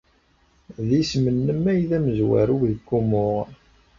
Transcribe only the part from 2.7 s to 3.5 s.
wumuɣ.